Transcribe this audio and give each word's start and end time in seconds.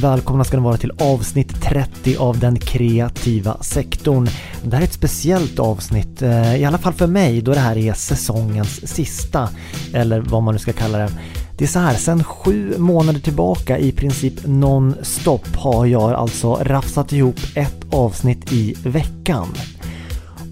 välkomna 0.00 0.44
ska 0.44 0.56
ni 0.56 0.62
vara 0.62 0.76
till 0.76 0.92
avsnitt 0.98 1.62
30 1.62 2.16
av 2.16 2.38
den 2.38 2.58
kreativa 2.58 3.62
sektorn. 3.62 4.28
Det 4.62 4.76
här 4.76 4.82
är 4.82 4.86
ett 4.86 4.92
speciellt 4.92 5.58
avsnitt, 5.58 6.22
eh, 6.22 6.56
i 6.56 6.64
alla 6.64 6.78
fall 6.78 6.92
för 6.92 7.06
mig, 7.06 7.40
då 7.40 7.52
det 7.52 7.60
här 7.60 7.76
är 7.76 7.92
säsongens 7.92 8.94
sista, 8.94 9.48
eller 9.92 10.20
vad 10.20 10.42
man 10.42 10.54
nu 10.54 10.58
ska 10.58 10.72
kalla 10.72 10.98
det. 10.98 11.10
Det 11.58 11.64
är 11.64 11.68
så 11.68 11.78
här, 11.78 11.94
sen 11.94 12.24
sju 12.24 12.78
månader 12.78 13.20
tillbaka 13.20 13.78
i 13.78 13.92
princip 13.92 14.46
non-stop 14.46 15.56
har 15.56 15.86
jag 15.86 16.12
alltså 16.12 16.54
rafsat 16.54 17.12
ihop 17.12 17.40
ett 17.54 17.84
avsnitt 17.90 18.52
i 18.52 18.74
veckan. 18.82 19.48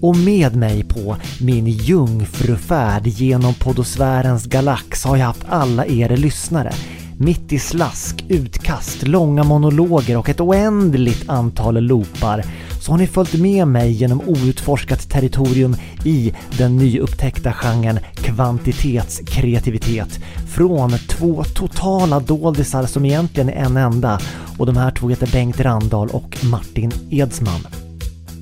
Och 0.01 0.17
med 0.17 0.55
mig 0.55 0.83
på 0.83 1.17
min 1.41 1.67
jungfrufärd 1.67 3.07
genom 3.07 3.53
podosfärens 3.53 4.45
galax 4.45 5.03
har 5.03 5.17
jag 5.17 5.25
haft 5.25 5.45
alla 5.49 5.85
er 5.85 6.17
lyssnare. 6.17 6.73
Mitt 7.19 7.53
i 7.53 7.59
slask, 7.59 8.25
utkast, 8.29 9.07
långa 9.07 9.43
monologer 9.43 10.17
och 10.17 10.29
ett 10.29 10.39
oändligt 10.39 11.29
antal 11.29 11.79
loopar 11.79 12.43
så 12.81 12.91
har 12.91 12.97
ni 12.97 13.07
följt 13.07 13.33
med 13.33 13.67
mig 13.67 13.91
genom 13.91 14.21
outforskat 14.21 15.09
territorium 15.09 15.75
i 16.05 16.33
den 16.57 16.77
nyupptäckta 16.77 17.53
genren 17.53 17.99
kvantitetskreativitet. 18.15 20.19
Från 20.47 20.91
två 20.91 21.43
totala 21.43 22.19
doldisar 22.19 22.85
som 22.85 23.05
egentligen 23.05 23.49
är 23.49 23.65
en 23.65 23.77
enda 23.77 24.19
och 24.57 24.65
de 24.65 24.77
här 24.77 24.91
två 24.91 25.09
heter 25.09 25.29
Bengt 25.31 25.59
Randahl 25.59 26.09
och 26.09 26.37
Martin 26.43 26.91
Edsman. 27.09 27.67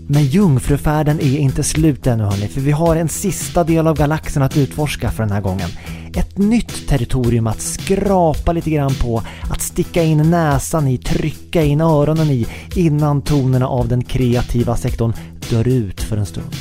Men 0.08 0.26
jungfrufärden 0.26 1.20
är 1.20 1.38
inte 1.38 1.64
slut 1.64 2.08
ännu 2.08 2.24
hörni, 2.24 2.48
för 2.48 2.62
vi 2.62 2.72
har 2.72 2.96
en 2.96 3.10
sista 3.10 3.64
del 3.64 3.88
av 3.88 3.98
galaxen 3.98 4.44
att 4.44 4.58
utforska 4.58 5.12
för 5.12 5.24
den 5.24 5.32
här 5.32 5.42
gången. 5.42 5.70
Ett 6.16 6.38
nytt 6.38 6.88
territorium 6.88 7.48
att 7.48 7.62
skrapa 7.62 8.52
lite 8.52 8.70
grann 8.70 8.94
på, 9.02 9.24
att 9.50 9.62
sticka 9.62 10.04
in 10.04 10.30
näsan 10.32 10.88
i, 10.88 10.98
trycka 10.98 11.64
in 11.64 11.82
öronen 11.82 12.30
i 12.30 12.48
innan 12.76 13.22
tonerna 13.22 13.68
av 13.68 13.88
den 13.88 14.04
kreativa 14.04 14.76
sektorn 14.76 15.14
dör 15.50 15.68
ut 15.68 16.02
för 16.02 16.18
en 16.18 16.26
stund. 16.26 16.56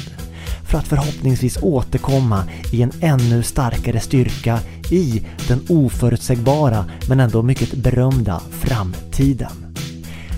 För 0.68 0.78
att 0.78 0.88
förhoppningsvis 0.88 1.58
återkomma 1.62 2.44
i 2.72 2.82
en 2.82 2.92
ännu 3.00 3.42
starkare 3.42 4.00
styrka 4.00 4.58
i 4.90 5.22
den 5.48 5.60
oförutsägbara 5.68 6.84
men 7.08 7.20
ändå 7.20 7.42
mycket 7.42 7.74
berömda 7.74 8.40
framtiden. 8.50 9.76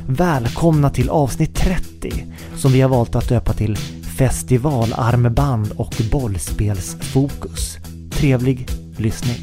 Välkomna 0.08 0.90
till 0.90 1.10
avsnitt 1.10 1.54
30 1.54 2.26
som 2.56 2.72
vi 2.72 2.80
har 2.80 2.88
valt 2.88 3.14
att 3.14 3.28
döpa 3.28 3.52
till 3.52 3.76
Festivalarmband 4.18 5.72
och 5.76 5.94
bollspelsfokus. 6.12 7.76
Trevlig 8.10 8.68
lyssning. 8.98 9.42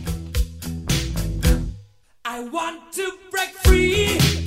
I 2.26 2.42
want 2.42 2.94
to 2.94 3.12
break 3.32 3.50
free. 3.64 4.43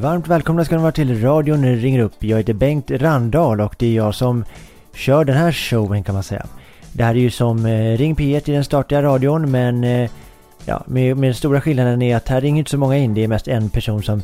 Varmt 0.00 0.28
välkomna 0.28 0.64
ska 0.64 0.76
ni 0.76 0.82
vara 0.82 0.92
till 0.92 1.22
radion 1.22 1.76
ringer 1.76 2.00
upp. 2.00 2.12
Jag 2.18 2.36
heter 2.38 2.52
Bengt 2.52 2.90
Randahl 2.90 3.60
och 3.60 3.74
det 3.78 3.86
är 3.86 3.94
jag 3.94 4.14
som 4.14 4.44
kör 4.94 5.24
den 5.24 5.36
här 5.36 5.52
showen 5.52 6.04
kan 6.04 6.14
man 6.14 6.22
säga. 6.22 6.46
Det 6.92 7.04
här 7.04 7.14
är 7.14 7.18
ju 7.18 7.30
som 7.30 7.66
eh, 7.66 7.96
Ring 7.96 8.14
P1 8.14 8.50
i 8.50 8.52
den 8.52 8.64
statliga 8.64 9.02
radion 9.02 9.50
men 9.50 9.84
eh, 9.84 10.10
ja, 10.64 10.82
med, 10.86 11.16
med 11.16 11.28
den 11.28 11.34
stora 11.34 11.60
skillnaden 11.60 12.02
är 12.02 12.16
att 12.16 12.28
här 12.28 12.40
ringer 12.40 12.58
inte 12.58 12.70
så 12.70 12.78
många 12.78 12.96
in. 12.96 13.14
Det 13.14 13.24
är 13.24 13.28
mest 13.28 13.48
en 13.48 13.70
person 13.70 14.02
som 14.02 14.22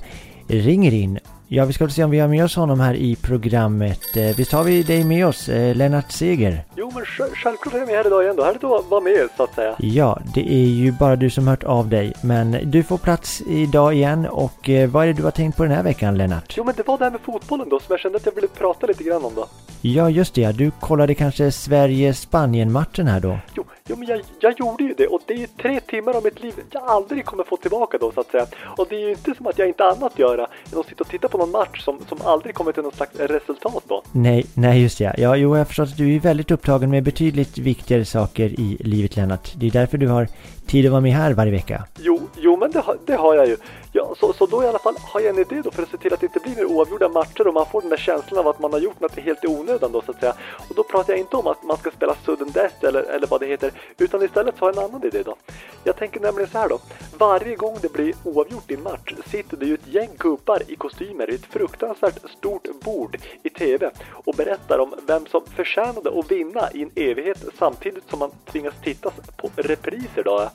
ringer 0.48 0.94
in. 0.94 1.19
Ja, 1.48 1.64
vi 1.64 1.72
ska 1.72 1.84
väl 1.84 1.92
se 1.92 2.04
om 2.04 2.10
vi 2.10 2.18
har 2.18 2.28
med 2.28 2.44
oss 2.44 2.56
honom 2.56 2.80
här 2.80 2.94
i 2.94 3.16
programmet. 3.16 4.16
Eh, 4.16 4.36
visst 4.36 4.52
har 4.52 4.64
vi 4.64 4.82
dig 4.82 5.04
med 5.04 5.26
oss, 5.26 5.48
eh, 5.48 5.74
Lennart 5.76 6.10
Seger? 6.12 6.64
Jo, 6.76 6.90
men 6.94 7.04
sj- 7.04 7.34
självklart 7.34 7.74
är 7.74 7.78
jag 7.78 7.86
med 7.88 7.96
här 7.96 8.06
idag 8.06 8.22
igen 8.22 8.36
då. 8.36 8.44
Härligt 8.44 8.64
att 8.64 8.90
vara 8.90 9.00
med 9.00 9.28
så 9.36 9.42
att 9.42 9.54
säga. 9.54 9.74
Ja, 9.78 10.18
det 10.34 10.52
är 10.52 10.66
ju 10.66 10.92
bara 10.92 11.16
du 11.16 11.30
som 11.30 11.48
hört 11.48 11.64
av 11.64 11.88
dig. 11.88 12.12
Men 12.22 12.56
du 12.64 12.82
får 12.82 12.98
plats 12.98 13.42
idag 13.48 13.94
igen 13.94 14.26
och 14.26 14.68
eh, 14.68 14.90
vad 14.90 15.02
är 15.02 15.06
det 15.06 15.12
du 15.12 15.22
har 15.22 15.30
tänkt 15.30 15.56
på 15.56 15.62
den 15.62 15.72
här 15.72 15.82
veckan 15.82 16.18
Lennart? 16.18 16.54
Jo, 16.56 16.64
men 16.64 16.74
det 16.76 16.86
var 16.86 16.98
det 16.98 17.04
här 17.04 17.10
med 17.10 17.20
fotbollen 17.20 17.68
då 17.68 17.78
som 17.78 17.86
jag 17.88 18.00
kände 18.00 18.16
att 18.18 18.26
jag 18.26 18.34
ville 18.34 18.48
prata 18.48 18.86
lite 18.86 19.04
grann 19.04 19.24
om 19.24 19.32
då. 19.34 19.46
Ja, 19.80 20.10
just 20.10 20.34
det 20.34 20.40
ja. 20.40 20.52
Du 20.52 20.70
kollade 20.80 21.14
kanske 21.14 21.52
Sverige-Spanien-matchen 21.52 23.06
här 23.06 23.20
då? 23.20 23.38
Jo, 23.56 23.64
jo 23.86 23.97
men 23.97 24.08
jag, 24.08 24.20
jag 24.41 24.54
gjorde 24.60 24.84
ju 24.84 24.94
det 24.94 25.06
och 25.06 25.20
det 25.26 25.34
är 25.34 25.38
ju 25.38 25.47
tre 25.47 25.80
timmar 25.80 26.16
av 26.16 26.24
mitt 26.24 26.42
liv 26.42 26.54
jag 26.70 26.82
aldrig 26.82 27.24
kommer 27.24 27.44
få 27.44 27.56
tillbaka 27.56 27.98
då 27.98 28.12
så 28.12 28.20
att 28.20 28.30
säga. 28.30 28.47
Och 28.76 28.86
det 28.91 28.97
är 28.97 29.00
ju 29.00 29.10
inte 29.10 29.34
som 29.34 29.47
att 29.47 29.58
jag 29.58 29.69
inte 29.69 29.82
har 29.82 29.91
annat 29.91 30.12
att 30.12 30.19
göra 30.19 30.47
än 30.72 30.78
att 30.78 30.86
sitta 30.86 31.04
och 31.04 31.10
titta 31.10 31.28
på 31.28 31.38
någon 31.38 31.50
match 31.50 31.84
som, 31.84 31.98
som 32.08 32.19
aldrig 32.25 32.54
kommer 32.54 32.72
till 32.72 32.82
något 32.82 32.94
slags 32.94 33.16
resultat 33.16 33.84
då. 33.88 34.02
Nej, 34.12 34.46
nej 34.54 34.82
just 34.82 34.98
det 34.98 35.04
ja. 35.04 35.12
ja. 35.19 35.36
Jo, 35.36 35.56
jag 35.56 35.66
förstår 35.66 35.84
att 35.84 35.96
du 35.96 36.16
är 36.16 36.20
väldigt 36.20 36.50
upptagen 36.50 36.91
med 36.91 37.02
betydligt 37.02 37.58
viktigare 37.58 38.04
saker 38.04 38.60
i 38.60 38.76
livet 38.80 39.16
Lennart. 39.16 39.52
Det 39.56 39.66
är 39.66 39.70
därför 39.70 39.98
du 39.98 40.08
har 40.08 40.28
tid 40.66 40.87
att 40.87 40.91
vara 40.93 41.00
med 41.00 41.12
här 41.12 41.32
varje 41.34 41.53
vecka. 41.53 41.84
Jo, 41.99 42.21
jo 42.37 42.56
men 42.56 42.71
det, 42.71 42.81
har- 42.81 42.99
det 43.06 43.15
har 43.15 43.34
jag 43.34 43.47
ju. 43.49 43.56
Ja, 43.93 44.15
så, 44.21 44.32
så 44.32 44.47
då 44.47 44.62
i 44.65 44.66
alla 44.66 44.78
fall 44.78 44.94
har 45.12 45.21
jag 45.21 45.31
en 45.31 45.38
idé 45.38 45.60
då 45.65 45.71
för 45.71 45.82
att 45.82 45.91
se 45.91 45.97
till 45.97 46.15
att 46.15 46.21
det 46.21 46.27
inte 46.27 46.41
blir 46.41 46.54
några 46.56 46.69
oavgjorda 46.69 47.09
matcher 47.09 47.47
och 47.47 47.54
man 47.54 47.66
får 47.66 47.81
den 47.81 47.91
där 47.91 47.97
känslan 47.97 48.38
av 48.41 48.49
att 48.49 48.59
man 48.60 48.72
har 48.72 48.81
gjort 48.81 49.00
något 49.00 49.19
helt 49.19 49.44
i 49.44 49.47
onödan 49.47 49.93
då 49.93 50.03
så 50.03 50.10
att 50.10 50.21
säga. 50.21 50.34
Och 50.69 50.75
då 50.75 50.82
pratar 50.82 51.12
jag 51.12 51.21
inte 51.21 51.37
om 51.37 51.47
att 51.47 51.62
man 51.65 51.76
ska 51.76 51.91
spela 51.91 52.15
sudden 52.25 52.50
death 52.50 52.84
eller, 52.84 53.03
eller 53.03 53.26
vad 53.26 53.41
det 53.41 53.47
heter, 53.47 53.71
utan 53.99 54.22
istället 54.22 54.55
så 54.59 54.65
har 54.65 54.72
jag 54.72 54.78
en 54.84 54.84
annan 54.91 55.05
idé 55.06 55.22
då. 55.25 55.37
Jag 55.84 55.97
tänker 55.97 56.21
nämligen 56.21 56.50
så 56.50 56.59
här 56.59 56.69
då. 56.69 56.78
Varje 57.19 57.56
gång 57.56 57.76
det 57.82 57.93
blir 57.93 58.15
oavgjort 58.25 58.71
i 58.71 58.75
en 58.75 58.82
match 58.82 59.15
sitter 59.31 59.56
det 59.56 59.66
ju 59.66 59.75
ett 59.75 59.87
gäng 59.88 60.09
gubbar 60.19 60.62
i 60.69 60.76
kostymer 60.76 61.31
i 61.31 61.34
ett 61.34 61.47
fruktansvärt 61.47 62.31
stort 62.38 62.66
bord 62.84 63.16
i 63.43 63.50
TV 63.50 63.91
och 64.12 64.34
berättar 64.34 64.78
om 64.78 64.94
vem 65.06 65.26
som 65.26 65.41
förtjänade 65.56 66.19
att 66.19 66.31
vinna 66.31 66.69
i 66.75 66.82
en 66.82 66.91
evighet 66.94 67.44
samtidigt 67.59 68.10
som 68.10 68.19
man 68.19 68.31
tvingas 68.53 68.75
titta 68.84 69.10
på 69.37 69.50
repriser 69.56 70.22
då. 70.25 70.50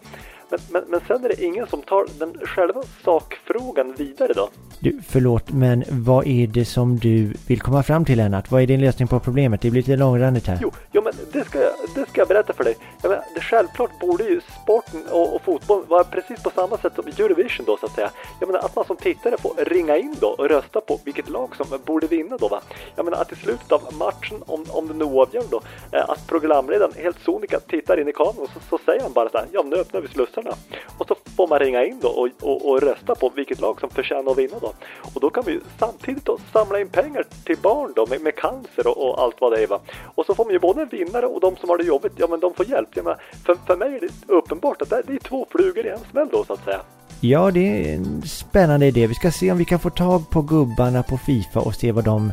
Men, 0.49 0.59
men, 0.69 0.83
men 0.87 1.01
sen 1.07 1.25
är 1.25 1.29
det 1.29 1.43
ingen 1.43 1.67
som 1.67 1.81
tar 1.81 2.05
den 2.19 2.47
själva 2.47 2.83
sakfrågan 3.03 3.93
vidare 3.97 4.33
då. 4.33 4.49
Du, 4.83 4.99
förlåt, 5.07 5.51
men 5.51 5.83
vad 5.89 6.27
är 6.27 6.47
det 6.47 6.65
som 6.65 6.97
du 6.97 7.33
vill 7.47 7.61
komma 7.61 7.83
fram 7.83 8.05
till 8.05 8.17
Lennart? 8.17 8.51
Vad 8.51 8.61
är 8.61 8.67
din 8.67 8.81
lösning 8.81 9.07
på 9.07 9.19
problemet? 9.19 9.61
Det 9.61 9.71
blir 9.71 9.81
lite 9.81 9.95
långrandigt 9.95 10.47
här. 10.47 10.59
Jo, 10.61 10.71
jo 10.91 11.01
men 11.03 11.13
det 11.31 11.43
ska, 11.45 11.61
jag, 11.61 11.73
det 11.95 12.09
ska 12.09 12.21
jag 12.21 12.27
berätta 12.27 12.53
för 12.53 12.63
dig. 12.63 12.75
Jag 13.01 13.09
menar, 13.09 13.23
det 13.35 13.41
självklart 13.41 13.99
borde 13.99 14.23
ju 14.23 14.41
sporten 14.63 15.03
och, 15.11 15.35
och 15.35 15.41
fotboll 15.41 15.83
vara 15.87 16.03
precis 16.03 16.43
på 16.43 16.49
samma 16.49 16.77
sätt 16.77 16.93
som 16.95 17.07
Eurovision 17.07 17.65
då 17.65 17.77
så 17.77 17.85
att 17.85 17.95
säga. 17.95 18.11
Jag 18.39 18.47
menar 18.47 18.59
att 18.59 18.75
man 18.75 18.85
som 18.85 18.97
tittare 18.97 19.37
får 19.37 19.65
ringa 19.65 19.97
in 19.97 20.15
då 20.19 20.27
och 20.27 20.49
rösta 20.49 20.81
på 20.81 20.99
vilket 21.05 21.29
lag 21.29 21.55
som 21.55 21.65
borde 21.85 22.07
vinna 22.07 22.37
då 22.37 22.47
va. 22.47 22.61
Jag 22.95 23.05
menar 23.05 23.21
att 23.21 23.31
i 23.31 23.35
slutet 23.35 23.71
av 23.71 23.81
matchen, 23.93 24.43
om, 24.45 24.65
om 24.69 24.87
den 24.87 25.01
är 25.01 25.05
oavgjord 25.05 25.49
då, 25.51 25.61
eh, 25.91 26.09
att 26.09 26.27
programledaren 26.27 26.93
helt 26.95 27.19
sonika 27.19 27.59
tittar 27.59 27.99
in 27.99 28.07
i 28.07 28.13
kameran 28.13 28.37
och 28.37 28.49
så, 28.53 28.59
så 28.69 28.79
säger 28.85 29.01
han 29.01 29.13
bara 29.13 29.29
så 29.29 29.37
här, 29.37 29.47
ja 29.51 29.61
nu 29.61 29.75
öppnar 29.75 30.01
vi 30.01 30.07
slussarna. 30.07 30.51
Och 30.97 31.07
så 31.07 31.15
får 31.41 31.47
man 31.47 31.59
ringa 31.59 31.85
in 31.85 31.99
då 32.01 32.07
och, 32.07 32.29
och, 32.41 32.69
och 32.69 32.81
rösta 32.81 33.15
på 33.15 33.31
vilket 33.35 33.61
lag 33.61 33.79
som 33.79 33.89
förtjänar 33.89 34.31
att 34.31 34.37
vinna 34.37 34.59
då. 34.61 34.73
Och 35.13 35.21
då 35.21 35.29
kan 35.29 35.43
vi 35.45 35.59
samtidigt 35.79 36.25
då 36.25 36.37
samla 36.53 36.79
in 36.79 36.89
pengar 36.89 37.25
till 37.45 37.57
barn 37.57 37.93
då 37.95 38.05
med, 38.05 38.21
med 38.21 38.35
cancer 38.35 38.87
och, 38.87 39.09
och 39.09 39.21
allt 39.21 39.35
vad 39.39 39.51
det 39.51 39.63
är 39.63 39.67
va. 39.67 39.79
Och 40.15 40.25
så 40.25 40.35
får 40.35 40.45
man 40.45 40.53
ju 40.53 40.59
både 40.59 40.81
en 40.81 40.87
vinnare 40.87 41.25
och 41.25 41.39
de 41.39 41.55
som 41.57 41.69
har 41.69 41.77
det 41.77 41.83
jobbigt, 41.83 42.13
ja 42.15 42.27
men 42.27 42.39
de 42.39 42.53
får 42.53 42.65
hjälp. 42.65 42.89
Jag 42.93 43.03
menar, 43.03 43.21
för, 43.45 43.55
för 43.67 43.77
mig 43.77 43.95
är 43.95 43.99
det 43.99 44.33
uppenbart 44.33 44.81
att 44.81 44.89
det, 44.89 45.01
det 45.07 45.13
är 45.13 45.19
två 45.19 45.45
flugor 45.51 45.85
i 45.85 45.89
en 45.89 45.99
smäll 46.11 46.27
då 46.31 46.43
så 46.43 46.53
att 46.53 46.63
säga. 46.63 46.81
Ja, 47.21 47.51
det 47.51 47.59
är 47.59 47.95
en 47.95 48.21
spännande 48.21 48.85
idé. 48.85 49.07
Vi 49.07 49.13
ska 49.13 49.31
se 49.31 49.51
om 49.51 49.57
vi 49.57 49.65
kan 49.65 49.79
få 49.79 49.89
tag 49.89 50.29
på 50.29 50.41
gubbarna 50.41 51.03
på 51.03 51.17
Fifa 51.17 51.59
och 51.59 51.75
se 51.75 51.91
vad 51.91 52.03
de 52.03 52.31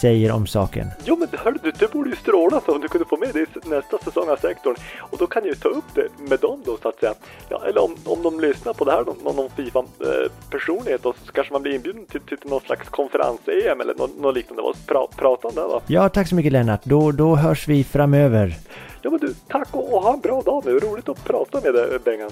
säger 0.00 0.32
om 0.32 0.46
saken. 0.46 0.86
Jo 1.04 1.16
men 1.16 1.28
hörru 1.32 1.58
du, 1.62 1.72
det 1.78 1.92
borde 1.92 2.10
ju 2.10 2.16
stråla 2.16 2.60
så 2.66 2.74
om 2.74 2.80
du 2.80 2.88
kunde 2.88 3.04
få 3.04 3.16
med 3.16 3.30
det 3.32 3.40
i 3.40 3.68
nästa 3.68 3.98
säsong 3.98 4.28
av 4.28 4.36
sektorn. 4.36 4.76
Och 4.98 5.18
då 5.18 5.26
kan 5.26 5.42
jag 5.42 5.48
ju 5.48 5.54
ta 5.54 5.68
upp 5.68 5.84
det 5.94 6.08
med 6.28 6.40
dem 6.40 6.62
då 6.64 6.78
så 6.82 6.88
att 6.88 7.00
säga. 7.00 7.14
Ja, 7.48 7.62
eller 7.68 7.84
om, 7.84 7.96
om 8.04 8.22
de 8.22 8.40
lyssnar 8.40 8.72
på 8.72 8.84
det 8.84 8.92
här, 8.92 9.04
någon, 9.04 9.36
någon 9.36 9.50
Fifa-personlighet 9.50 11.02
då, 11.02 11.12
så 11.12 11.32
kanske 11.32 11.52
man 11.52 11.62
blir 11.62 11.74
inbjuden 11.74 12.06
till, 12.06 12.20
till, 12.20 12.38
någon 12.44 12.60
slags 12.60 12.88
konferens-EM 12.88 13.80
eller 13.80 13.94
något, 13.94 14.18
något 14.20 14.34
liknande. 14.34 14.62
Pra, 14.86 15.06
prata 15.16 15.48
om 15.48 15.54
det 15.54 15.60
va. 15.60 15.80
Ja, 15.86 16.08
tack 16.08 16.28
så 16.28 16.34
mycket 16.34 16.52
Lennart. 16.52 16.84
Då, 16.84 17.12
då 17.12 17.36
hörs 17.36 17.68
vi 17.68 17.84
framöver. 17.84 18.54
Ja 19.02 19.10
men 19.10 19.20
du, 19.20 19.34
tack 19.48 19.68
och, 19.72 19.94
och 19.94 20.02
ha 20.02 20.14
en 20.14 20.20
bra 20.20 20.42
dag 20.42 20.62
nu. 20.66 20.78
Roligt 20.78 21.08
att 21.08 21.24
prata 21.24 21.60
med 21.60 21.74
dig 21.74 21.98
Bengan. 22.04 22.30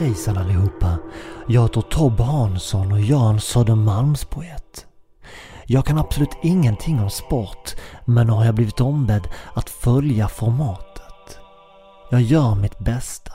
Hejsan 0.00 0.36
allihopa. 0.36 0.98
Jag 1.46 1.62
heter 1.62 1.80
Tobbe 1.80 2.22
Hansson 2.22 2.92
och 2.92 3.00
jag 3.00 3.26
är 3.26 3.30
en 3.30 3.40
Södermalmspoet. 3.40 4.86
Jag 5.66 5.86
kan 5.86 5.98
absolut 5.98 6.38
ingenting 6.42 7.00
om 7.00 7.10
sport, 7.10 7.76
men 8.04 8.26
nu 8.26 8.32
har 8.32 8.44
jag 8.44 8.54
blivit 8.54 8.80
ombedd 8.80 9.28
att 9.54 9.70
följa 9.70 10.28
formatet. 10.28 11.38
Jag 12.10 12.22
gör 12.22 12.54
mitt 12.54 12.78
bästa. 12.78 13.32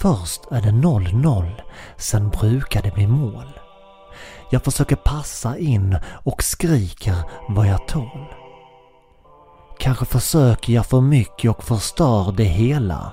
Först 0.00 0.40
är 0.50 0.62
det 0.62 0.70
0-0, 0.70 1.60
sen 1.96 2.28
brukar 2.28 2.82
det 2.82 2.94
bli 2.94 3.06
mål. 3.06 3.58
Jag 4.50 4.64
försöker 4.64 4.96
passa 4.96 5.58
in 5.58 5.98
och 6.24 6.42
skriker 6.42 7.16
vad 7.48 7.66
jag 7.66 7.88
tål. 7.88 8.34
Kanske 9.78 10.04
försöker 10.04 10.72
jag 10.72 10.86
för 10.86 11.00
mycket 11.00 11.50
och 11.50 11.64
förstör 11.64 12.32
det 12.32 12.44
hela 12.44 13.12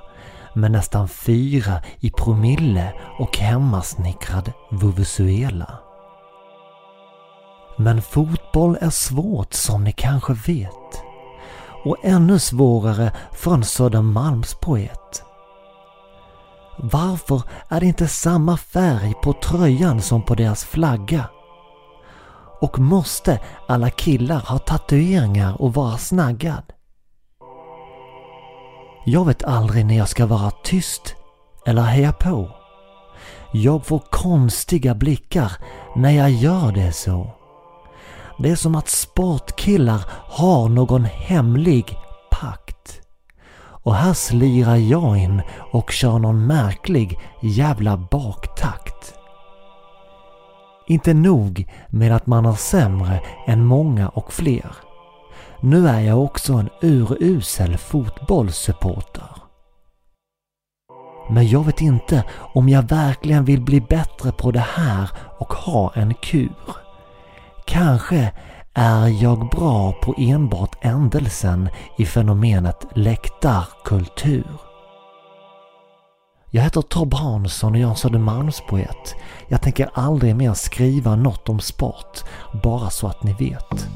med 0.57 0.71
nästan 0.71 1.07
fyra 1.07 1.81
i 1.99 2.09
promille 2.09 2.93
och 3.19 3.37
hemmasnickrad 3.37 4.51
vuvuzuela. 4.71 5.79
Men 7.77 8.01
fotboll 8.01 8.77
är 8.81 8.89
svårt 8.89 9.53
som 9.53 9.83
ni 9.83 9.91
kanske 9.91 10.33
vet. 10.33 11.03
Och 11.85 11.97
ännu 12.03 12.39
svårare 12.39 13.11
för 13.31 13.53
en 13.53 13.63
Södermalmspoet. 13.63 15.23
Varför 16.77 17.41
är 17.69 17.79
det 17.79 17.85
inte 17.85 18.07
samma 18.07 18.57
färg 18.57 19.13
på 19.23 19.33
tröjan 19.33 20.01
som 20.01 20.25
på 20.25 20.35
deras 20.35 20.63
flagga? 20.63 21.25
Och 22.61 22.79
måste 22.79 23.39
alla 23.67 23.89
killar 23.89 24.39
ha 24.39 24.57
tatueringar 24.57 25.61
och 25.61 25.73
vara 25.73 25.97
snaggad? 25.97 26.76
Jag 29.09 29.25
vet 29.25 29.43
aldrig 29.43 29.85
när 29.85 29.97
jag 29.97 30.09
ska 30.09 30.25
vara 30.25 30.51
tyst 30.63 31.15
eller 31.65 31.81
heja 31.81 32.11
på. 32.11 32.49
Jag 33.51 33.85
får 33.85 33.99
konstiga 33.99 34.95
blickar 34.95 35.51
när 35.95 36.11
jag 36.11 36.31
gör 36.31 36.71
det 36.71 36.91
så. 36.91 37.29
Det 38.39 38.49
är 38.49 38.55
som 38.55 38.75
att 38.75 38.87
sportkillar 38.87 40.01
har 40.09 40.69
någon 40.69 41.05
hemlig 41.05 41.97
pakt. 42.31 43.01
Och 43.59 43.95
här 43.95 44.13
slirar 44.13 44.75
jag 44.75 45.17
in 45.17 45.41
och 45.71 45.91
kör 45.91 46.19
någon 46.19 46.47
märklig 46.47 47.19
jävla 47.41 47.97
baktakt. 47.97 49.13
Inte 50.87 51.13
nog 51.13 51.73
med 51.89 52.15
att 52.15 52.27
man 52.27 52.45
är 52.45 52.53
sämre 52.55 53.21
än 53.47 53.65
många 53.65 54.09
och 54.09 54.33
fler. 54.33 54.86
Nu 55.59 55.87
är 55.87 55.99
jag 55.99 56.23
också 56.23 56.53
en 56.53 56.69
urusel 56.81 57.77
fotbollssupporter. 57.77 59.29
Men 61.29 61.47
jag 61.47 61.63
vet 61.65 61.81
inte 61.81 62.23
om 62.53 62.69
jag 62.69 62.89
verkligen 62.89 63.45
vill 63.45 63.61
bli 63.61 63.81
bättre 63.81 64.31
på 64.31 64.51
det 64.51 64.65
här 64.75 65.09
och 65.39 65.53
ha 65.53 65.93
en 65.93 66.13
kur. 66.13 66.75
Kanske 67.65 68.33
är 68.73 69.07
jag 69.23 69.49
bra 69.49 69.91
på 69.91 70.15
enbart 70.17 70.75
ändelsen 70.81 71.69
i 71.97 72.05
fenomenet 72.05 72.85
läktarkultur. 72.95 74.47
Jag 76.51 76.63
heter 76.63 76.81
Tob 76.81 77.13
Hansson 77.13 77.73
och 77.73 77.79
jag 77.79 77.87
är 77.87 77.91
en 77.91 77.97
Södermalmspoet. 77.97 79.15
Jag 79.47 79.61
tänker 79.61 79.89
aldrig 79.93 80.35
mer 80.35 80.53
skriva 80.53 81.15
något 81.15 81.49
om 81.49 81.59
sport, 81.59 82.23
bara 82.63 82.89
så 82.89 83.07
att 83.07 83.23
ni 83.23 83.33
vet. 83.33 83.87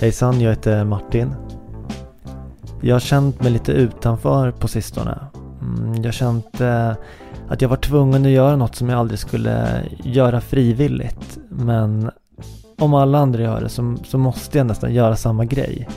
Hejsan, 0.00 0.40
jag 0.40 0.50
heter 0.50 0.84
Martin. 0.84 1.34
Jag 2.82 2.94
har 2.94 3.00
känt 3.00 3.42
mig 3.42 3.52
lite 3.52 3.72
utanför 3.72 4.50
på 4.50 4.68
sistone. 4.68 5.18
Mm, 5.60 5.94
jag 5.94 6.04
har 6.04 6.12
känt 6.12 6.60
att 7.48 7.62
jag 7.62 7.68
var 7.68 7.76
tvungen 7.76 8.24
att 8.24 8.30
göra 8.30 8.56
något 8.56 8.74
som 8.74 8.88
jag 8.88 8.98
aldrig 8.98 9.18
skulle 9.18 9.82
göra 10.04 10.40
frivilligt. 10.40 11.38
Men 11.48 12.10
om 12.78 12.94
alla 12.94 13.18
andra 13.18 13.42
gör 13.42 13.60
det 13.60 13.68
så, 13.68 13.96
så 14.04 14.18
måste 14.18 14.58
jag 14.58 14.66
nästan 14.66 14.94
göra 14.94 15.16
samma 15.16 15.44
grej. 15.44 15.88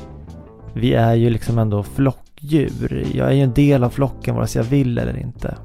Vi 0.74 0.94
är 0.94 1.14
ju 1.14 1.30
liksom 1.30 1.60
ändå 1.60 1.84
flockdjur. 1.84 3.08
Jag 3.14 3.28
är 3.28 3.34
ju 3.34 3.42
en 3.42 3.54
del 3.54 3.84
av 3.84 3.90
flocken 3.90 4.36
vare 4.36 4.48
sig 4.48 4.62
jag 4.62 4.70
vill 4.70 4.98
eller 4.98 5.18
inte. 5.18 5.58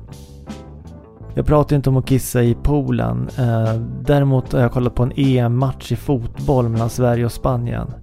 Jag 1.34 1.46
pratar 1.46 1.76
inte 1.76 1.90
om 1.90 1.96
att 1.96 2.06
kissa 2.06 2.42
i 2.42 2.54
poolen. 2.54 3.28
Eh, 3.38 3.74
däremot 4.06 4.52
har 4.52 4.60
jag 4.60 4.72
kollat 4.72 4.94
på 4.94 5.02
en 5.02 5.12
EM-match 5.16 5.92
i 5.92 5.96
fotboll 5.96 6.68
mellan 6.68 6.90
Sverige 6.90 7.24
och 7.24 7.32
Spanien. 7.32 7.94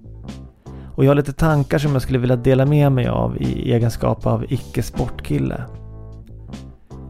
Och 0.96 1.04
jag 1.04 1.10
har 1.10 1.14
lite 1.14 1.32
tankar 1.32 1.78
som 1.78 1.92
jag 1.92 2.02
skulle 2.02 2.18
vilja 2.18 2.36
dela 2.36 2.66
med 2.66 2.92
mig 2.92 3.08
av 3.08 3.36
i 3.42 3.72
egenskap 3.72 4.26
av 4.26 4.44
icke-sportkille. 4.48 5.64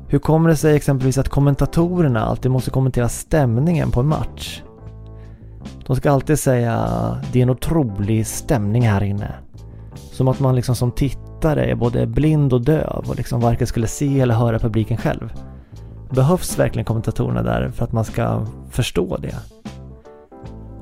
Hur 0.08 0.18
kommer 0.18 0.48
det 0.48 0.56
sig 0.56 0.76
exempelvis 0.76 1.18
att 1.18 1.28
kommentatorerna 1.28 2.24
alltid 2.24 2.50
måste 2.50 2.70
kommentera 2.70 3.08
stämningen 3.08 3.90
på 3.90 4.00
en 4.00 4.06
match? 4.06 4.62
De 5.86 5.96
ska 5.96 6.10
alltid 6.10 6.38
säga 6.38 6.76
det 7.32 7.38
är 7.38 7.42
en 7.42 7.50
otrolig 7.50 8.26
stämning 8.26 8.88
här 8.88 9.02
inne. 9.02 9.34
Som 9.94 10.28
att 10.28 10.40
man 10.40 10.54
liksom 10.54 10.76
som 10.76 10.92
tittare 10.92 11.64
är 11.64 11.74
både 11.74 12.06
blind 12.06 12.52
och 12.52 12.64
döv 12.64 13.04
och 13.08 13.16
liksom 13.16 13.40
varken 13.40 13.66
skulle 13.66 13.86
se 13.86 14.20
eller 14.20 14.34
höra 14.34 14.58
publiken 14.58 14.96
själv. 14.96 15.32
Behövs 16.10 16.58
verkligen 16.58 16.84
kommentatorerna 16.84 17.42
där 17.42 17.70
för 17.70 17.84
att 17.84 17.92
man 17.92 18.04
ska 18.04 18.46
förstå 18.70 19.16
det? 19.16 19.34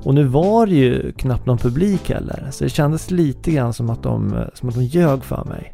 Och 0.05 0.13
nu 0.13 0.23
var 0.23 0.65
det 0.67 0.75
ju 0.75 1.11
knappt 1.11 1.45
någon 1.45 1.57
publik 1.57 2.09
heller, 2.09 2.47
så 2.51 2.63
det 2.63 2.69
kändes 2.69 3.11
lite 3.11 3.51
grann 3.51 3.73
som 3.73 3.89
att 3.89 4.03
de, 4.03 4.33
eh, 4.33 4.43
som 4.53 4.69
att 4.69 4.75
de 4.75 4.83
ljög 4.83 5.23
för 5.23 5.43
mig. 5.45 5.73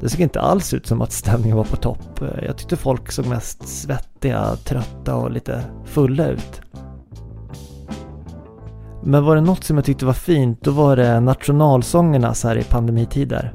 Det 0.00 0.08
såg 0.08 0.20
inte 0.20 0.40
alls 0.40 0.74
ut 0.74 0.86
som 0.86 1.02
att 1.02 1.12
stämningen 1.12 1.56
var 1.56 1.64
på 1.64 1.76
topp. 1.76 2.22
Eh, 2.22 2.44
jag 2.44 2.56
tyckte 2.56 2.76
folk 2.76 3.12
såg 3.12 3.26
mest 3.26 3.68
svettiga, 3.68 4.56
trötta 4.64 5.14
och 5.14 5.30
lite 5.30 5.62
fulla 5.84 6.28
ut. 6.28 6.60
Men 9.02 9.24
var 9.24 9.34
det 9.34 9.42
något 9.42 9.64
som 9.64 9.76
jag 9.76 9.84
tyckte 9.84 10.06
var 10.06 10.12
fint, 10.12 10.62
då 10.62 10.70
var 10.70 10.96
det 10.96 11.20
nationalsångerna 11.20 12.34
så 12.34 12.48
här 12.48 12.56
i 12.56 12.64
pandemitider. 12.64 13.54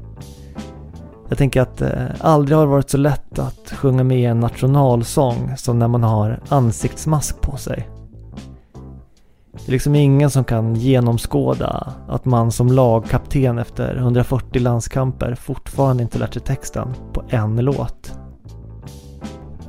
Jag 1.29 1.37
tänker 1.37 1.61
att 1.61 1.81
eh, 1.81 2.05
aldrig 2.19 2.57
har 2.57 2.65
det 2.65 2.71
varit 2.71 2.89
så 2.89 2.97
lätt 2.97 3.39
att 3.39 3.73
sjunga 3.75 4.03
med 4.03 4.19
i 4.19 4.25
en 4.25 4.39
nationalsång 4.39 5.53
som 5.57 5.79
när 5.79 5.87
man 5.87 6.03
har 6.03 6.39
ansiktsmask 6.49 7.41
på 7.41 7.57
sig. 7.57 7.96
Det 9.65 9.69
är 9.69 9.71
liksom 9.71 9.95
ingen 9.95 10.29
som 10.29 10.43
kan 10.43 10.75
genomskåda 10.75 11.93
att 12.07 12.25
man 12.25 12.51
som 12.51 12.67
lagkapten 12.67 13.57
efter 13.57 13.95
140 13.95 14.61
landskamper 14.61 15.35
fortfarande 15.35 16.03
inte 16.03 16.19
lärt 16.19 16.33
sig 16.33 16.41
texten 16.41 16.93
på 17.13 17.23
en 17.29 17.55
låt. 17.55 18.11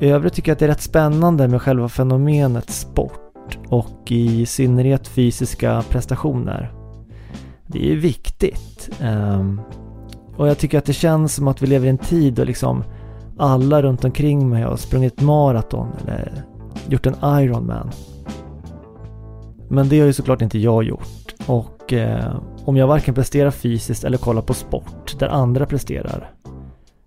I 0.00 0.08
övrigt 0.08 0.32
tycker 0.32 0.50
jag 0.50 0.54
att 0.54 0.58
det 0.58 0.64
är 0.64 0.68
rätt 0.68 0.80
spännande 0.80 1.48
med 1.48 1.62
själva 1.62 1.88
fenomenet 1.88 2.70
sport 2.70 3.58
och 3.68 4.12
i 4.12 4.46
synnerhet 4.46 5.08
fysiska 5.08 5.84
prestationer. 5.90 6.72
Det 7.66 7.78
är 7.78 7.86
ju 7.86 8.00
viktigt. 8.00 8.90
Ehm, 9.00 9.60
och 10.36 10.48
jag 10.48 10.58
tycker 10.58 10.78
att 10.78 10.84
det 10.84 10.92
känns 10.92 11.34
som 11.34 11.48
att 11.48 11.62
vi 11.62 11.66
lever 11.66 11.86
i 11.86 11.90
en 11.90 11.98
tid 11.98 12.34
då 12.34 12.44
liksom 12.44 12.84
alla 13.38 13.82
runt 13.82 14.04
omkring 14.04 14.48
mig 14.48 14.62
har 14.62 14.76
sprungit 14.76 15.20
maraton 15.20 15.88
eller 16.02 16.32
gjort 16.88 17.06
en 17.06 17.40
Ironman. 17.42 17.90
Men 19.68 19.88
det 19.88 20.00
har 20.00 20.06
ju 20.06 20.12
såklart 20.12 20.42
inte 20.42 20.58
jag 20.58 20.84
gjort. 20.84 21.34
Och 21.46 21.92
eh, 21.92 22.36
om 22.64 22.76
jag 22.76 22.86
varken 22.86 23.14
presterar 23.14 23.50
fysiskt 23.50 24.04
eller 24.04 24.18
kollar 24.18 24.42
på 24.42 24.54
sport 24.54 25.18
där 25.18 25.28
andra 25.28 25.66
presterar. 25.66 26.30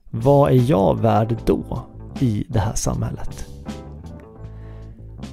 Vad 0.10 0.51
är 0.51 0.70
jag 0.70 1.00
värd 1.00 1.36
då 1.46 1.86
i 2.20 2.46
det 2.50 2.60
här 2.60 2.74
samhället? 2.75 3.46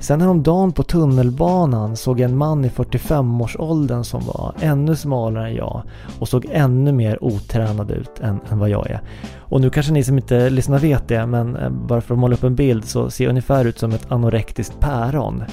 Sen 0.01 0.21
häromdagen 0.21 0.73
på 0.73 0.83
tunnelbanan 0.83 1.97
såg 1.97 2.21
jag 2.21 2.31
en 2.31 2.37
man 2.37 2.65
i 2.65 2.69
45-årsåldern 2.69 4.05
som 4.05 4.27
var 4.27 4.55
ännu 4.61 4.97
smalare 4.97 5.49
än 5.49 5.55
jag 5.55 5.83
och 6.19 6.29
såg 6.29 6.47
ännu 6.51 6.93
mer 6.93 7.25
otränad 7.25 7.91
ut 7.91 8.21
än, 8.21 8.41
än 8.51 8.59
vad 8.59 8.69
jag 8.69 8.91
är. 8.91 9.01
Och 9.39 9.61
nu 9.61 9.71
kanske 9.71 9.93
ni 9.93 10.05
som 10.05 10.17
inte 10.17 10.51
lyssnar 10.51 10.79
vet 10.79 11.09
det, 11.09 11.27
men 11.27 11.57
eh, 11.57 11.71
bara 11.71 12.01
för 12.01 12.15
att 12.15 12.21
måla 12.21 12.35
upp 12.35 12.45
en 12.45 12.55
bild 12.55 12.85
så 12.85 13.11
ser 13.11 13.25
jag 13.25 13.31
ungefär 13.31 13.65
ut 13.65 13.79
som 13.79 13.93
ett 13.93 14.13
anorektiskt 14.13 14.81
päron. 14.81 15.45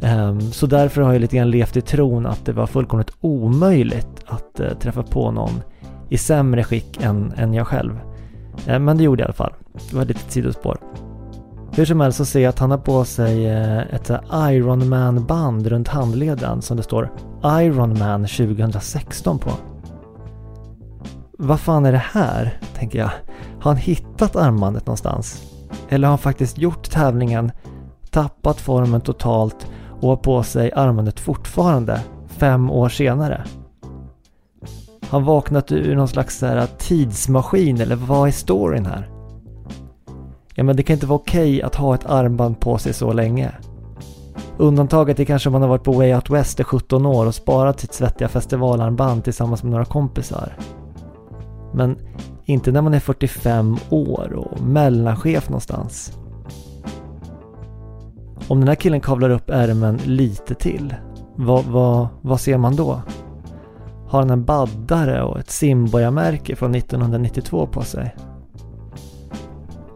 Ehm, 0.00 0.40
så 0.40 0.66
därför 0.66 1.02
har 1.02 1.12
jag 1.12 1.20
lite 1.20 1.36
grann 1.36 1.50
levt 1.50 1.76
i 1.76 1.80
tron 1.80 2.26
att 2.26 2.46
det 2.46 2.52
var 2.52 2.66
fullkomligt 2.66 3.12
omöjligt 3.20 4.24
att 4.26 4.60
eh, 4.60 4.68
träffa 4.68 5.02
på 5.02 5.30
någon 5.30 5.62
i 6.08 6.18
sämre 6.18 6.64
skick 6.64 7.02
än, 7.02 7.32
än 7.36 7.54
jag 7.54 7.66
själv. 7.66 7.98
Ehm, 8.66 8.84
men 8.84 8.96
det 8.96 9.04
gjorde 9.04 9.22
jag 9.22 9.26
i 9.26 9.28
alla 9.28 9.34
fall. 9.34 9.52
Det 9.90 9.96
var 9.96 10.02
ett 10.02 10.08
litet 10.08 10.30
sidospår. 10.30 10.78
Hur 11.76 11.84
som 11.84 12.00
helst 12.00 12.18
så 12.18 12.24
ser 12.24 12.40
jag 12.40 12.48
att 12.48 12.58
han 12.58 12.70
har 12.70 12.78
på 12.78 13.04
sig 13.04 13.46
eh, 13.46 13.78
ett 13.78 14.10
eh, 14.10 14.20
här 14.30 14.52
Iron 14.52 14.88
Man 14.88 15.26
band 15.26 15.66
runt 15.66 15.88
handleden 15.88 16.62
som 16.62 16.76
det 16.76 16.82
står 16.82 17.12
Iron 17.44 17.98
Man 17.98 18.26
2016 18.26 19.38
på. 19.38 19.50
Vad 21.38 21.60
fan 21.60 21.86
är 21.86 21.92
det 21.92 22.02
här? 22.12 22.60
tänker 22.74 22.98
jag. 22.98 23.10
Har 23.60 23.70
han 23.70 23.76
hittat 23.76 24.36
armbandet 24.36 24.86
någonstans? 24.86 25.42
Eller 25.88 26.06
har 26.06 26.12
han 26.12 26.18
faktiskt 26.18 26.58
gjort 26.58 26.90
tävlingen, 26.90 27.52
tappat 28.10 28.60
formen 28.60 29.00
totalt 29.00 29.66
och 30.04 30.10
har 30.10 30.16
på 30.16 30.42
sig 30.42 30.72
armbandet 30.72 31.20
fortfarande, 31.20 32.00
fem 32.26 32.70
år 32.70 32.88
senare? 32.88 33.44
Har 35.00 35.20
han 35.20 35.24
vaknat 35.24 35.72
ur 35.72 35.96
någon 35.96 36.08
slags 36.08 36.38
så 36.38 36.46
här 36.46 36.66
tidsmaskin 36.78 37.80
eller 37.80 37.96
vad 37.96 38.28
är 38.28 38.32
storyn 38.32 38.86
här? 38.86 39.10
Ja 40.54 40.64
men 40.64 40.76
det 40.76 40.82
kan 40.82 40.94
inte 40.94 41.06
vara 41.06 41.18
okej 41.18 41.62
att 41.62 41.74
ha 41.74 41.94
ett 41.94 42.06
armband 42.06 42.60
på 42.60 42.78
sig 42.78 42.92
så 42.92 43.12
länge. 43.12 43.52
Undantaget 44.58 45.20
är 45.20 45.24
kanske 45.24 45.48
om 45.48 45.52
man 45.52 45.62
har 45.62 45.68
varit 45.68 45.84
på 45.84 45.92
Way 45.92 46.14
Out 46.14 46.30
West 46.30 46.60
i 46.60 46.64
17 46.64 47.06
år 47.06 47.26
och 47.26 47.34
sparat 47.34 47.80
sitt 47.80 47.94
svettiga 47.94 48.28
festivalarmband 48.28 49.24
tillsammans 49.24 49.62
med 49.62 49.72
några 49.72 49.84
kompisar. 49.84 50.56
Men 51.72 51.98
inte 52.44 52.72
när 52.72 52.82
man 52.82 52.94
är 52.94 53.00
45 53.00 53.76
år 53.90 54.32
och 54.32 54.60
mellanchef 54.60 55.48
någonstans. 55.48 56.18
Om 58.48 58.60
den 58.60 58.68
här 58.68 58.74
killen 58.74 59.00
kavlar 59.00 59.30
upp 59.30 59.50
ärmen 59.50 59.96
lite 60.04 60.54
till, 60.54 60.94
vad, 61.36 61.64
vad, 61.64 62.08
vad 62.22 62.40
ser 62.40 62.58
man 62.58 62.76
då? 62.76 63.02
Har 64.08 64.18
han 64.18 64.30
en 64.30 64.44
baddare 64.44 65.22
och 65.22 65.38
ett 65.38 65.50
Simborgarmärke 65.50 66.56
från 66.56 66.74
1992 66.74 67.66
på 67.66 67.82
sig? 67.82 68.14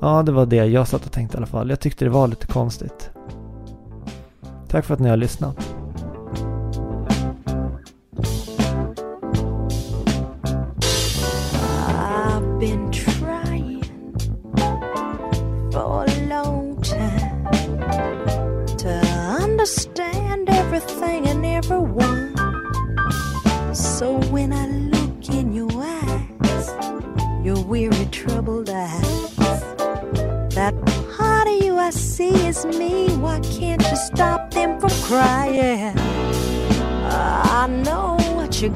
Ja, 0.00 0.22
det 0.22 0.32
var 0.32 0.46
det 0.46 0.56
jag 0.56 0.88
satt 0.88 1.06
och 1.06 1.12
tänkte 1.12 1.36
i 1.36 1.38
alla 1.38 1.46
fall. 1.46 1.70
Jag 1.70 1.80
tyckte 1.80 2.04
det 2.04 2.10
var 2.10 2.28
lite 2.28 2.46
konstigt. 2.46 3.10
Tack 4.68 4.84
för 4.84 4.94
att 4.94 5.00
ni 5.00 5.08
har 5.08 5.16
lyssnat. 5.16 5.74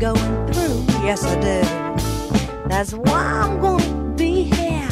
Going 0.02 0.52
through, 0.52 0.84
yes 1.06 1.24
I 1.24 1.34
do. 1.36 2.68
That's 2.68 2.92
why 2.92 3.22
I'm 3.42 3.60
gonna 3.60 4.14
be 4.16 4.42
here 4.42 4.88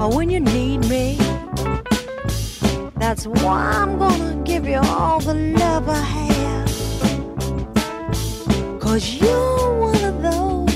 oh, 0.00 0.10
when 0.12 0.28
you 0.28 0.40
need 0.40 0.78
me. 0.88 1.16
That's 2.96 3.28
why 3.28 3.60
I'm 3.80 3.96
gonna 3.96 4.42
give 4.42 4.66
you 4.66 4.80
all 4.82 5.20
the 5.20 5.34
love 5.34 5.88
I 5.88 6.02
have. 6.24 6.68
Cause 8.80 9.14
you're 9.14 9.78
one 9.78 10.02
of 10.02 10.20
those 10.20 10.72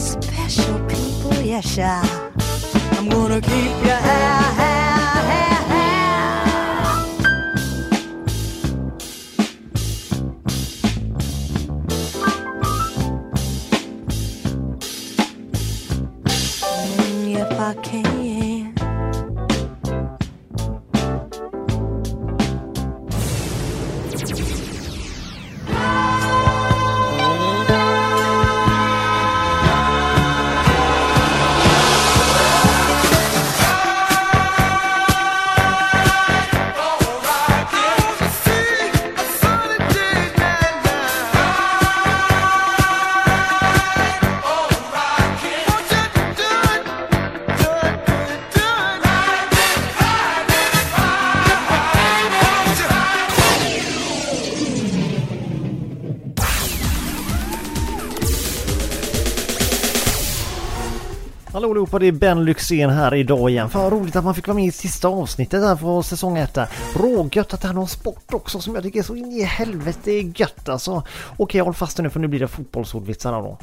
special 0.00 0.78
people, 0.86 1.34
yes, 1.42 1.76
I. 1.76 2.00
I'm 2.92 3.08
gonna 3.08 3.40
keep 3.40 3.72
you 3.88 3.96
here, 4.06 4.73
på 61.94 61.98
det 61.98 62.06
är 62.06 62.12
Ben 62.12 62.44
Lyxzén 62.44 62.90
här 62.90 63.14
idag 63.14 63.50
igen. 63.50 63.70
Fan 63.70 63.82
vad 63.82 63.92
roligt 63.92 64.16
att 64.16 64.24
man 64.24 64.34
fick 64.34 64.46
vara 64.46 64.54
med 64.54 64.66
i 64.66 64.72
sista 64.72 65.08
avsnittet 65.08 65.62
här 65.62 65.76
för 65.76 66.02
säsong 66.02 66.38
1. 66.38 66.58
Rågött 66.94 67.54
att 67.54 67.60
det 67.60 67.66
här 67.66 67.74
är 67.74 67.78
någon 67.78 67.88
sport 67.88 68.34
också 68.34 68.60
som 68.60 68.74
jag 68.74 68.84
tycker 68.84 68.98
är 68.98 69.02
så 69.02 69.16
in 69.16 69.32
i 69.32 69.42
helvete 69.42 70.10
gött 70.12 70.68
alltså. 70.68 71.02
Okej, 71.36 71.60
håll 71.60 71.74
fast 71.74 71.98
nu 71.98 72.10
för 72.10 72.20
nu 72.20 72.28
blir 72.28 72.40
det 72.40 72.48
fotbollsordvitsarna 72.48 73.40
då. 73.40 73.58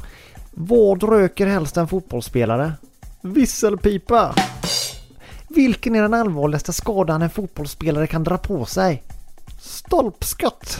Vad 0.50 1.02
röker 1.02 1.46
helst 1.46 1.76
en 1.76 1.88
fotbollsspelare? 1.88 2.72
Visselpipa! 3.20 4.34
Vilken 5.48 5.94
är 5.94 6.02
den 6.02 6.14
allvarligaste 6.14 6.72
skadan 6.72 7.22
en 7.22 7.30
fotbollsspelare 7.30 8.06
kan 8.06 8.24
dra 8.24 8.38
på 8.38 8.64
sig? 8.64 9.02
Stolpskott! 9.60 10.78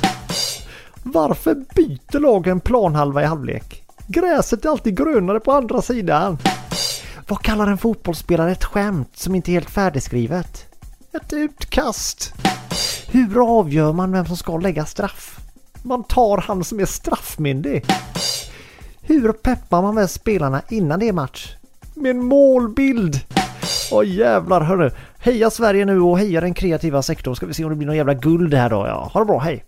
Varför 1.03 1.55
byter 1.55 2.21
lagen 2.21 2.61
planhalva 2.61 3.23
i 3.23 3.27
halvlek? 3.27 3.85
Gräset 4.07 4.65
är 4.65 4.69
alltid 4.69 4.97
grönare 4.97 5.41
på 5.41 5.53
andra 5.53 5.83
sidan. 5.83 6.39
Vad 7.29 7.43
kallar 7.43 7.67
en 7.67 7.79
fotbollsspelare 7.79 8.53
ett 8.53 8.65
skämt 8.65 9.17
som 9.17 9.35
inte 9.35 9.51
är 9.51 9.53
helt 9.53 9.71
färdigskrivet? 9.71 10.67
Ett 11.13 11.33
utkast. 11.33 12.35
Hur 13.09 13.59
avgör 13.59 13.93
man 13.93 14.13
vem 14.13 14.27
som 14.27 14.37
ska 14.37 14.59
lägga 14.59 14.87
straff? 14.87 15.39
Man 15.83 16.05
tar 16.05 16.39
han 16.39 16.65
som 16.65 16.81
är 16.81 16.87
straffmyndig. 16.87 17.85
Hur 19.01 19.33
peppar 19.33 19.83
man 19.83 19.95
med 19.95 20.11
spelarna 20.11 20.63
innan 20.69 21.01
det 21.01 21.09
är 21.09 21.13
match? 21.13 21.55
Med 21.95 22.11
en 22.11 22.25
målbild. 22.25 23.21
Åh 23.93 24.07
jävlar 24.07 24.61
hörru. 24.61 24.91
Heja 25.19 25.51
Sverige 25.51 25.85
nu 25.85 26.01
och 26.01 26.19
heja 26.19 26.41
den 26.41 26.55
kreativa 26.55 27.03
sektorn. 27.03 27.37
Ska 27.37 27.47
vi 27.47 27.55
se 27.55 27.65
om 27.65 27.71
det 27.71 27.77
blir 27.77 27.87
någon 27.87 27.97
jävla 27.97 28.15
guld 28.15 28.55
här 28.55 28.71
då. 28.71 28.87
Ja, 28.87 29.11
ha 29.13 29.21
det 29.21 29.27
bra, 29.27 29.39
hej. 29.39 29.65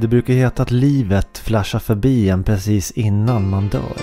Det 0.00 0.08
brukar 0.08 0.34
heta 0.34 0.62
att 0.62 0.70
livet 0.70 1.38
flashar 1.38 1.78
förbi 1.78 2.28
en 2.28 2.44
precis 2.44 2.90
innan 2.90 3.50
man 3.50 3.68
dör. 3.68 3.96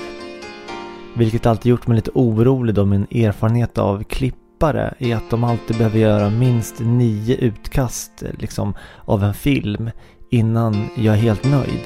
Vilket 1.16 1.46
alltid 1.46 1.70
gjort 1.70 1.88
mig 1.88 1.96
lite 1.96 2.12
orolig 2.14 2.76
då 2.76 2.86
min 2.86 3.04
erfarenhet 3.04 3.78
av 3.78 4.04
klippare 4.04 4.94
är 5.00 5.16
att 5.16 5.30
de 5.30 5.44
alltid 5.44 5.78
behöver 5.78 6.00
göra 6.00 6.30
minst 6.30 6.80
nio 6.80 7.36
utkast 7.36 8.24
liksom, 8.40 8.74
av 9.06 9.24
en 9.24 9.34
film 9.34 9.90
innan 10.30 10.90
jag 10.96 11.16
är 11.16 11.20
helt 11.20 11.46
nöjd. 11.46 11.82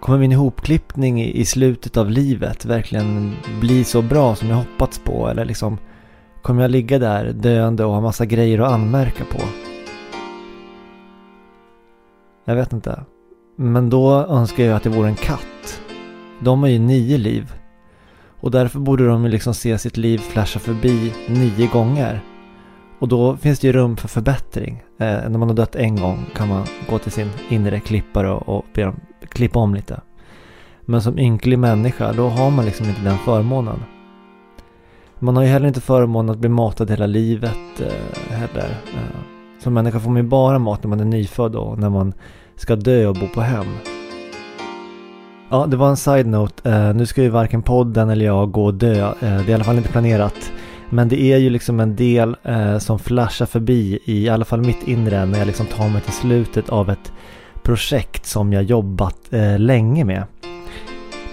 Kommer 0.00 0.18
min 0.18 0.32
ihopklippning 0.32 1.22
i 1.24 1.44
slutet 1.44 1.96
av 1.96 2.10
livet 2.10 2.64
verkligen 2.64 3.32
bli 3.60 3.84
så 3.84 4.02
bra 4.02 4.36
som 4.36 4.48
jag 4.48 4.56
hoppats 4.56 4.98
på? 4.98 5.28
Eller 5.28 5.44
liksom, 5.44 5.78
kommer 6.42 6.62
jag 6.62 6.70
ligga 6.70 6.98
där 6.98 7.32
döende 7.32 7.84
och 7.84 7.92
ha 7.92 8.00
massa 8.00 8.26
grejer 8.26 8.58
att 8.58 8.72
anmärka 8.72 9.24
på? 9.24 9.63
Jag 12.44 12.54
vet 12.56 12.72
inte. 12.72 13.04
Men 13.56 13.90
då 13.90 14.12
önskar 14.14 14.64
jag 14.64 14.76
att 14.76 14.82
det 14.82 14.90
vore 14.90 15.08
en 15.08 15.14
katt. 15.14 15.80
De 16.40 16.60
har 16.60 16.68
ju 16.68 16.78
nio 16.78 17.18
liv. 17.18 17.52
Och 18.40 18.50
därför 18.50 18.78
borde 18.78 19.06
de 19.06 19.24
ju 19.24 19.30
liksom 19.30 19.54
se 19.54 19.78
sitt 19.78 19.96
liv 19.96 20.18
flasha 20.18 20.60
förbi 20.60 21.12
nio 21.28 21.66
gånger. 21.66 22.20
Och 22.98 23.08
då 23.08 23.36
finns 23.36 23.60
det 23.60 23.66
ju 23.66 23.72
rum 23.72 23.96
för 23.96 24.08
förbättring. 24.08 24.82
Eh, 24.98 25.06
när 25.06 25.38
man 25.38 25.48
har 25.48 25.56
dött 25.56 25.76
en 25.76 25.96
gång 25.96 26.26
kan 26.34 26.48
man 26.48 26.66
gå 26.90 26.98
till 26.98 27.12
sin 27.12 27.30
inre 27.48 27.80
klippare 27.80 28.30
och, 28.30 28.48
och 28.48 28.64
be 28.74 28.82
dem 28.82 29.00
klippa 29.28 29.58
om 29.58 29.74
lite. 29.74 30.00
Men 30.80 31.02
som 31.02 31.18
ynklig 31.18 31.58
människa, 31.58 32.12
då 32.12 32.28
har 32.28 32.50
man 32.50 32.64
liksom 32.64 32.88
inte 32.88 33.00
den 33.00 33.18
förmånen. 33.18 33.82
Man 35.18 35.36
har 35.36 35.42
ju 35.42 35.48
heller 35.48 35.68
inte 35.68 35.80
förmånen 35.80 36.30
att 36.30 36.38
bli 36.38 36.48
matad 36.48 36.90
hela 36.90 37.06
livet 37.06 37.80
eh, 37.80 38.36
heller. 38.36 38.76
Eh, 38.94 39.33
som 39.64 39.74
människa 39.74 40.00
får 40.00 40.10
man 40.10 40.22
ju 40.22 40.28
bara 40.28 40.58
mat 40.58 40.82
när 40.82 40.88
man 40.88 41.00
är 41.00 41.04
nyfödd 41.04 41.56
och 41.56 41.78
när 41.78 41.90
man 41.90 42.12
ska 42.56 42.76
dö 42.76 43.06
och 43.06 43.14
bo 43.14 43.28
på 43.28 43.40
hem. 43.40 43.66
Ja, 45.50 45.66
det 45.66 45.76
var 45.76 45.88
en 45.88 45.96
side-note. 45.96 46.70
Eh, 46.70 46.94
nu 46.94 47.06
ska 47.06 47.22
ju 47.22 47.28
varken 47.28 47.62
podden 47.62 48.10
eller 48.10 48.24
jag 48.24 48.52
gå 48.52 48.64
och 48.64 48.74
dö. 48.74 48.98
Eh, 49.00 49.14
det 49.20 49.26
är 49.26 49.50
i 49.50 49.54
alla 49.54 49.64
fall 49.64 49.76
inte 49.76 49.88
planerat. 49.88 50.52
Men 50.90 51.08
det 51.08 51.22
är 51.22 51.36
ju 51.36 51.50
liksom 51.50 51.80
en 51.80 51.96
del 51.96 52.36
eh, 52.42 52.78
som 52.78 52.98
flashar 52.98 53.46
förbi 53.46 53.98
i 54.04 54.28
alla 54.28 54.44
fall 54.44 54.60
mitt 54.60 54.88
inre 54.88 55.26
när 55.26 55.38
jag 55.38 55.46
liksom 55.46 55.66
tar 55.66 55.88
mig 55.88 56.00
till 56.00 56.12
slutet 56.12 56.68
av 56.68 56.90
ett 56.90 57.12
projekt 57.62 58.26
som 58.26 58.52
jag 58.52 58.62
jobbat 58.62 59.18
eh, 59.30 59.58
länge 59.58 60.04
med. 60.04 60.24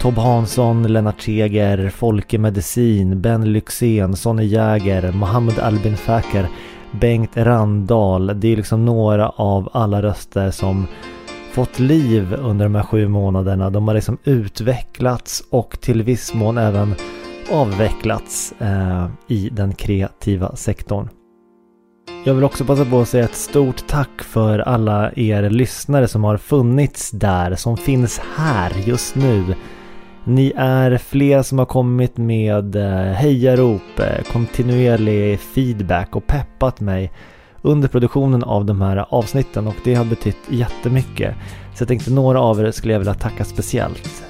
Tob 0.01 0.17
Hansson, 0.17 0.83
Lennart 0.83 1.25
Teger, 1.25 1.89
Folke 1.89 2.37
Medicin, 2.37 3.21
Ben 3.21 3.53
Lyxzén, 3.53 4.15
Sonny 4.15 4.45
Jäger, 4.45 5.11
Mohammed 5.11 5.59
Albin 5.59 5.97
Fäker 5.97 6.47
Bengt 6.91 7.37
Randahl. 7.37 8.31
Det 8.35 8.47
är 8.47 8.55
liksom 8.55 8.85
några 8.85 9.29
av 9.29 9.69
alla 9.73 10.01
röster 10.01 10.51
som 10.51 10.87
fått 11.51 11.79
liv 11.79 12.33
under 12.33 12.65
de 12.65 12.75
här 12.75 12.83
sju 12.83 13.07
månaderna. 13.07 13.69
De 13.69 13.87
har 13.87 13.95
liksom 13.95 14.17
utvecklats 14.23 15.43
och 15.49 15.81
till 15.81 16.03
viss 16.03 16.33
mån 16.33 16.57
även 16.57 16.95
avvecklats 17.51 18.53
eh, 18.59 19.07
i 19.27 19.49
den 19.49 19.73
kreativa 19.73 20.55
sektorn. 20.55 21.09
Jag 22.25 22.33
vill 22.33 22.43
också 22.43 22.65
passa 22.65 22.85
på 22.85 23.01
att 23.01 23.07
säga 23.07 23.25
ett 23.25 23.35
stort 23.35 23.87
tack 23.87 24.21
för 24.21 24.59
alla 24.59 25.11
er 25.15 25.49
lyssnare 25.49 26.07
som 26.07 26.23
har 26.23 26.37
funnits 26.37 27.11
där, 27.11 27.55
som 27.55 27.77
finns 27.77 28.21
här 28.35 28.71
just 28.85 29.15
nu. 29.15 29.55
Ni 30.23 30.53
är 30.55 30.97
fler 30.97 31.41
som 31.41 31.59
har 31.59 31.65
kommit 31.65 32.17
med 32.17 32.75
eh, 32.75 33.13
hejarop, 33.13 33.99
eh, 33.99 34.23
kontinuerlig 34.31 35.39
feedback 35.39 36.15
och 36.15 36.27
peppat 36.27 36.79
mig 36.79 37.11
under 37.61 37.87
produktionen 37.87 38.43
av 38.43 38.65
de 38.65 38.81
här 38.81 39.05
avsnitten 39.09 39.67
och 39.67 39.75
det 39.83 39.95
har 39.95 40.05
betytt 40.05 40.37
jättemycket. 40.49 41.35
Så 41.75 41.81
jag 41.81 41.87
tänkte 41.87 42.11
några 42.11 42.41
av 42.41 42.59
er 42.59 42.71
skulle 42.71 42.93
jag 42.93 42.99
vilja 42.99 43.13
tacka 43.13 43.45
speciellt. 43.45 44.23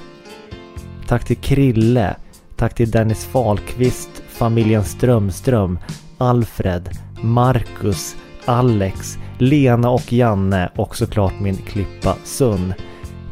Tack 1.06 1.24
till 1.24 1.36
Krille, 1.36 2.16
tack 2.56 2.74
till 2.74 2.90
Dennis 2.90 3.24
Falkvist, 3.24 4.22
familjen 4.28 4.84
Strömström, 4.84 5.78
Alfred, 6.18 6.88
Marcus, 7.22 8.16
Alex, 8.44 9.18
Lena 9.38 9.90
och 9.90 10.12
Janne 10.12 10.70
och 10.76 10.96
såklart 10.96 11.40
min 11.40 11.56
klippa 11.56 12.16
Sun. 12.24 12.74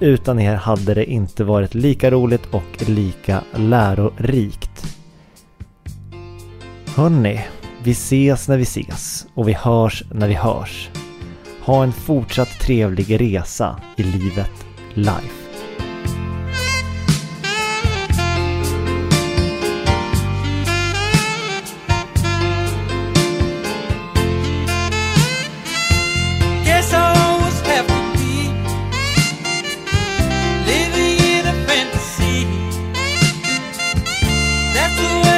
Utan 0.01 0.39
er 0.39 0.55
hade 0.55 0.95
det 0.95 1.05
inte 1.05 1.45
varit 1.45 1.75
lika 1.75 2.11
roligt 2.11 2.47
och 2.51 2.89
lika 2.89 3.43
lärorikt. 3.55 4.97
Hörni, 6.97 7.41
vi 7.83 7.91
ses 7.91 8.49
när 8.49 8.57
vi 8.57 8.63
ses 8.63 9.27
och 9.35 9.49
vi 9.49 9.53
hörs 9.53 10.05
när 10.13 10.29
vi 10.29 10.35
hörs. 10.35 10.91
Ha 11.61 11.83
en 11.83 11.93
fortsatt 11.93 12.61
trevlig 12.61 13.21
resa 13.21 13.81
i 13.97 14.03
livet 14.03 14.67
life. 14.95 15.40
Yeah. 35.01 35.30